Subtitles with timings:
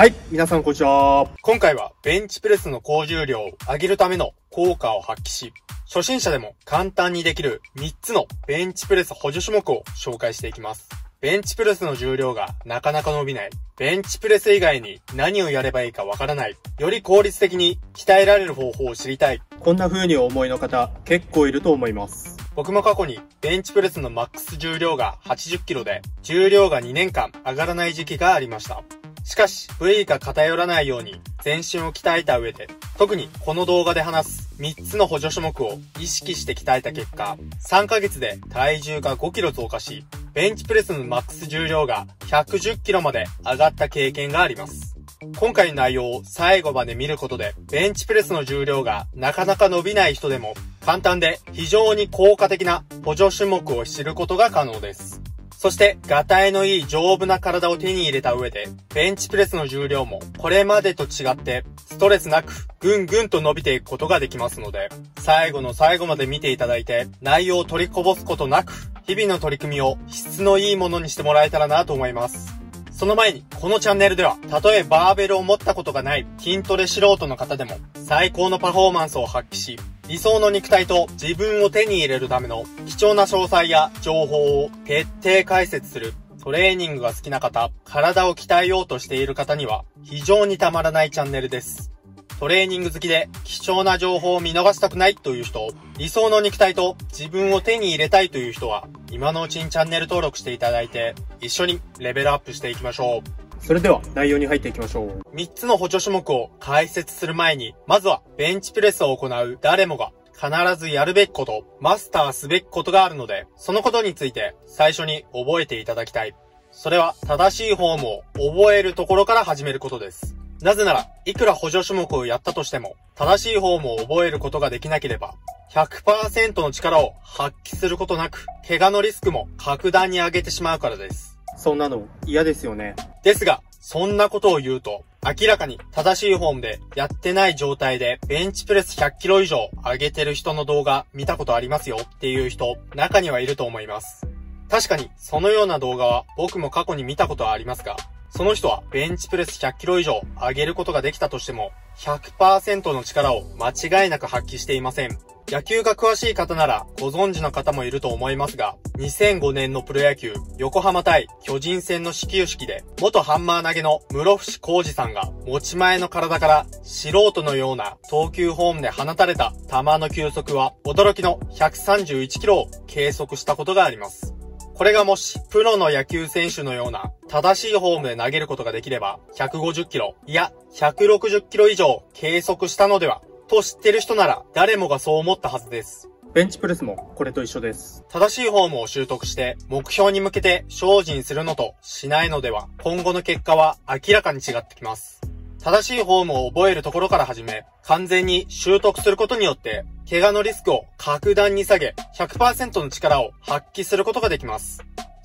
[0.00, 1.28] はい、皆さんこんにちは。
[1.42, 5.52] 今回はベンチプレスの高重量を上げるための効果を発揮し、
[5.84, 10.88] 初心者でも簡単にできる3つのベンチプレス補助種目を紹介していきます。
[11.20, 13.50] ベンチプレスの重量がなかなか伸びない。
[13.76, 16.56] ベンチプレス以外に何をやればいいかわからない。
[16.78, 19.42] より効率的に鍛えられる方法を知りたい。
[19.58, 22.38] こんな風にお思いの方結構いると思います。
[22.54, 28.82] 僕も過去にベンチプレスのマックス重量が80キロで重量が2年間上がらない時期がありました。
[29.24, 32.68] しかし、部位が偏らないように全身を鍛えた上で、
[32.98, 37.36] 特にこの動画で話す3つの補助種目を意識して鍛えた結果、
[37.68, 44.96] 3ヶ月で体重が5キロ増加し、ベンチプレスのマックス重量が110キロまで上がった経験があります。
[45.38, 55.19] 今回の内容を最後まで見ることで、ベンチプレスの重量がなかなか伸びない人でも、簡単で非常に効果的な補助種目を知ることが可能です。
[55.62, 72.54] そして、ガタイのいい丈夫な体を手に入れた上で、ベンチプレスの重量もこれまでと違って、ストレスなく、ぐんぐんと伸びていくことができますので、最後の最後まで見ていただいて、内容を取りこぼすことなく、日々の取り組みを質のいいものにしてもらえたらなと思います。
[72.90, 79.78] その前に、このチャンネルでは、たとえバーベルを持ったことがない筋トレ素人の方でも、最高のパフォーマンスを発揮し、
[80.10, 91.92] 理想の肉体と自分を手に入れるための貴重な詳細や情報を徹底解説するトレーニングが好きな方、体を鍛えようとしている方には非常にたまらないチャンネルです。
[92.40, 103.39] トレーニング好きで貴重な情報を見逃したくないという人、理想の肉体と自分を手に入れたいという人は、今のうちにチャンネル登録していただいて、一緒にレベルアップしていきましょう。
[103.60, 105.22] それでは内容に入っていきましょう。
[105.34, 116.34] 3つの補助種目を解説する前に、まずはベンチプレスを行う誰もが必ずやるべきこと、マスターすべきことがあるので、そのことについて最初に覚えていただきたい。
[116.72, 118.22] それは正しいフォームを
[118.54, 120.36] 覚えるところから始めることです。
[120.62, 125.34] なぜなら、いくら補助種目をやったとしても、正しいフォームを覚えることができなければ、
[125.72, 131.39] 100%の力を発揮することなく、怪我のリスクも格段に上げてしまうからです。
[131.60, 132.96] そんなの嫌ですよね。
[133.22, 144.26] ですが、そんなことを言うと、明らかに正しいフォームでやってない状態でベンチプレス100キロ以上上げてる人の動画見たことありますよっていう人、中にはいると思います。
[144.70, 147.98] 確かに、そのような動画は僕も過去に見たことはありますが、
[148.30, 155.18] その人はベンチプレス100キロ以上上げることができたとしても、100%の力を間違いなく発揮していません。
[155.50, 174.32] 野球が詳しい方ならご存知の方もいると思いますが、2005年のプロ野球横浜対巨人戦の始球式で、元ハンマー投げの室伏浩二さんが持ち前の体から素人のような投球フォームで放たれた球の球速は驚きの131キロを計測したことがあります。
[174.80, 186.08] これがもし、プロの野球選手のような、正しいフォームで投げることができれば、150キロ、いや、160キロ以上計測したのでは、と知ってる人なら、誰もがそう思ったはずです。
[186.32, 188.04] ベンチプレスもこれと一緒です。
[188.08, 195.20] 正しいフォームを習得して、目標に向けて精進するのとしないのでは、今後の結果は明らかに違ってきます。
[195.60, 204.78] 正しいフォームを覚えるところから始め、完全に習得することによって、怪我のリスクを格段に下げ、100%の力を発揮することができます。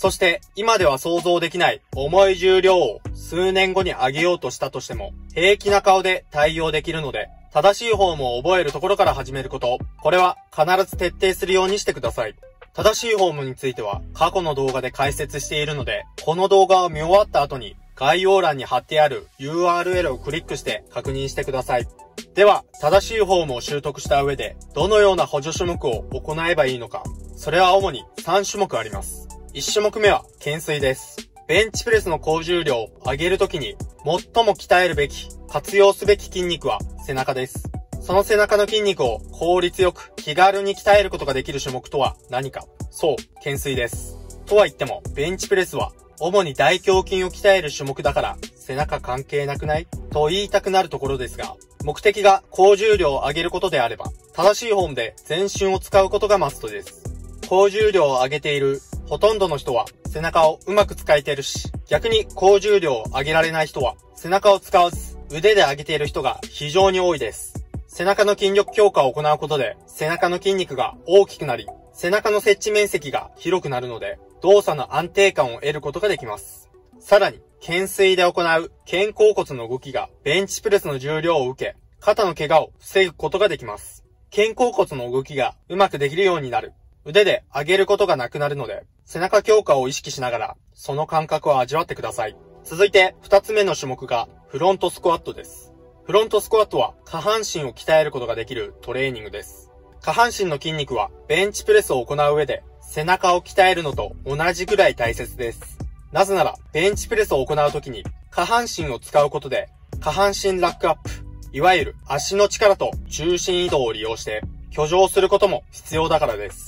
[0.00, 12.34] そして、今では想像できない重い重量を数年後に上げようとしたとしても、平気な顔で対応できるので、正しいフォームを覚えるところから始めること、これは必ず徹底するようにしてください。
[12.72, 21.86] 正しいフォームについては過去の動画で解説しているので、この動画を見終わった後に概要欄に貼ってある URL をクリックして確認してください。
[22.34, 27.02] では、正しいフォームを習得した上で、どのような補助種目を行えばいいのか。
[27.36, 29.39] それは主に3種目あります。
[29.52, 31.28] 1種目目は、懸垂です。
[31.48, 33.74] ベンチプレスの高重量を上げるときに、
[34.04, 37.68] 最も鍛えるべき、活用すべき筋肉は背中です。
[38.00, 44.16] その背中の筋肉を効率よく気軽に鍛えることができる種目とは何かそう、懸垂です。
[44.46, 45.90] とは言っても、ベンチプレスは
[46.20, 49.88] 主に大胸筋を鍛える種目だから、背中関係なくない？
[50.12, 57.02] と言いたくなるところですが、目的が高重量を上げることであれば、正しいフォームで全身を使うことがマストです。
[57.48, 58.80] 高重量を上げている
[59.10, 67.66] ほとんどの人は背中をうまく使えてるし、逆に高重量を上げられない人は背中を使わず腕で上げている人が非常に多いです。
[67.88, 76.70] 背中の筋力強化を行うことで背中の筋肉が大きくなり、背中の接地面積が広くなるので、動作の安定感を得ることができます。
[77.00, 84.04] さらに、懸垂で行う肩甲骨の動きがベンチプレスの重量を受け、肩の怪我を防ぐことができます。
[84.32, 86.74] 肩甲骨の動きがうまくできるようになる。
[87.04, 92.36] 腕で上げることがなくなるので、背中強化を意識しながら、その感覚を味わってください。
[92.64, 95.72] 続いて、二つ目の種目が、フロントスクワットです。
[96.10, 99.70] フロントスクワットは下半身を鍛えることができるトレーニングです。
[100.00, 105.78] 下半身の筋肉はベンチプレスを行う上で背中を鍛えるのと同じぐらい大切です。
[106.10, 109.68] なぜならベンチプレスを行うときに下半身を使うことで
[110.00, 111.10] 下半身ラックアップ、
[111.52, 114.42] いわゆる足の力と重心移動を利用して
[114.72, 116.66] 居上することも必要だからです。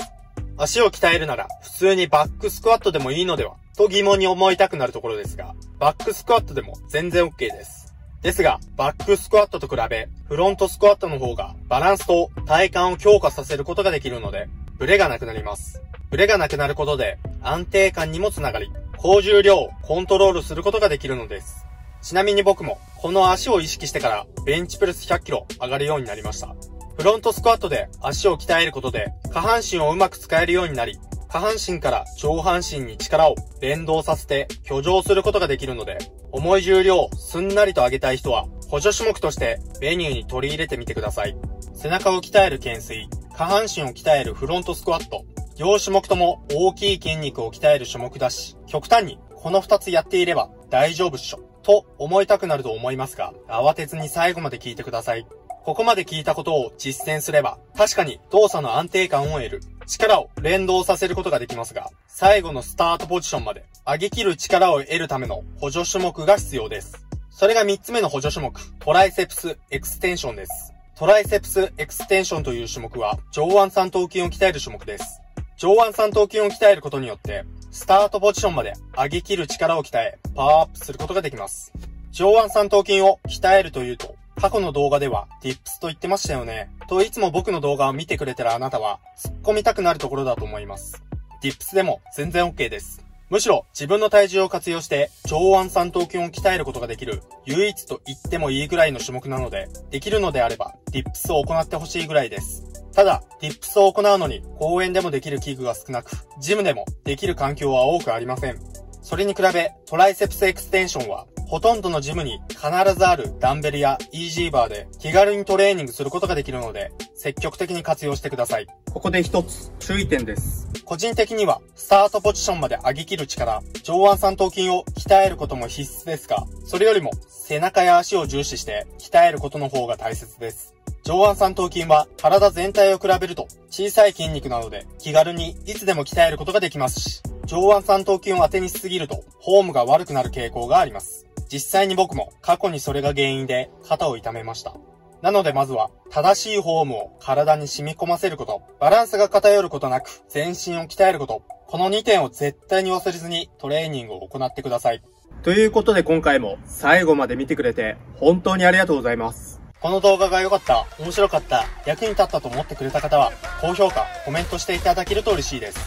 [0.63, 7.93] 足を鍛えるなら普通にバックスクワットでもいいのではと疑問に思いたくなるところですが、バックスクワットでも全然 OK です。
[8.23, 14.49] ですが、バックスクワットと比べ、フロントスクワットの方がバランスと体幹を強化させることができるので、
[14.79, 15.83] ブレがなくなります。
[16.11, 21.67] ブレがなくなることで安定感にもつながり、高重量をコントロールすることができるのです。
[22.03, 26.55] ちなみに僕も、この足を意識してからベンチプレス100キロ上がるようになりました。
[26.97, 30.99] フロントスクワットで足を鍛えることで下半身をうまく使えるようになり、
[31.29, 35.97] 下半身から上半身に力を連動させて居上することができるので、
[36.31, 41.37] 重い重量をすんなりと上げたい人は、補助種目としてメニューに取り入れてみてください。
[41.75, 45.25] 背中を鍛える懸垂、下半身を鍛えるフロントスクワット、
[45.59, 51.41] 両種目とも大きい筋肉を鍛える種目だし、極端にこの2つやっていれば大丈夫っしょ。
[51.63, 55.27] と思いたくなると思いますが、慌てずに最後まで聞いてください。
[55.65, 67.07] ここまで聞いたことを実践すれば、確かに動作の安定感を得る、力を連動させることができますが、最後のスタートポジションまで上げ切る力を得るための補助種目が必要です。
[67.31, 70.73] それが3つ目の補助種目、トライセプスエクステンションです。
[70.97, 75.21] トライセプスエクステンションという種目は、上腕三頭筋を鍛える種目です。
[75.57, 81.73] 上腕三頭筋を鍛えることによって、スタートポジションまで上げ切る力を鍛え、パワーアップすることができます。
[82.11, 86.69] 上腕三頭筋を鍛えるというと、過去の動画では tips と言ってましたよね。
[86.89, 91.01] といつも僕の動画を見てくれてるあなたは突っ込みたくなるところだと思います。
[91.45, 93.05] tips でも全然 OK です。
[93.31, 102.65] むしろ自分の体重を活用して上腕三頭筋を鍛えることができる唯一と言ってもいいぐらいの種目なので、できるのであれば tips を行ってほしいぐらいです。
[102.93, 108.59] ただ、tips を行うのに公園でもできる器具が少なく、ジムでもできる環境は多くありません。
[109.03, 118.67] それに比べ、トライセプスエクステンションはほとんどのジムに必ずあるダンベルやイージーバーで気軽にトレーニングすることができるので、積極的に活用してください。
[118.91, 120.67] ここで一つ注意点です。
[120.87, 130.75] 個人的には、スタートポジションまで上げ切る力、上腕三頭筋を鍛えることも必須ですが、それよりも背中や足を重視して鍛えることの方が大切です。
[131.03, 141.27] 上腕三頭筋は体全体を比べると小さい筋肉なので気軽にいつでも鍛えることができますし、上腕三頭筋を当てにしすぎるとフォームが悪くなる傾向があります。
[141.53, 144.75] 実際に僕も過去にそれが原因で肩を痛めました。
[145.21, 155.03] なのでまずは正しいフォームを体に染み込ませること、バランスが偏ることなく全身を鍛えること、この2点を絶対に忘れずにトレーニングを行ってください。
[155.43, 159.61] ということで今回も最後まで見てくれて本当にありがとうございます。
[159.79, 165.79] この動画が良かった、面白かった、役に立ったと思ってくれた方は高評価、コメントしていただけると嬉しいです。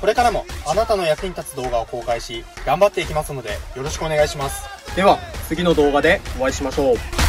[0.00, 4.79] これからもあなたの役に立つ動画を公開し、頑張っていきますのでよろしくお願いします。
[4.96, 7.19] では、次の動画でお会いしましょう。